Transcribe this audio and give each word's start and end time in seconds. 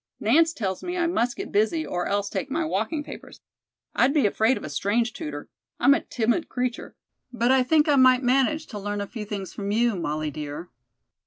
Nance 0.19 0.51
tells 0.51 0.81
me 0.83 0.97
I 0.97 1.05
must 1.05 1.37
get 1.37 1.51
busy 1.51 1.85
or 1.85 2.07
else 2.07 2.27
take 2.27 2.49
my 2.49 2.65
walking 2.65 3.03
papers. 3.03 3.39
I'd 3.93 4.15
be 4.15 4.25
afraid 4.25 4.57
of 4.57 4.63
a 4.63 4.69
strange 4.71 5.13
tutor. 5.13 5.47
I'm 5.79 5.93
a 5.93 6.01
timid 6.01 6.49
creature. 6.49 6.95
But 7.31 7.51
I 7.51 7.61
think 7.61 7.87
I 7.87 7.97
might 7.97 8.23
manage 8.23 8.65
to 8.73 8.79
learn 8.79 8.99
a 8.99 9.05
few 9.05 9.25
things 9.25 9.53
from 9.53 9.69
you, 9.69 9.95
Molly, 9.95 10.31
dear." 10.31 10.71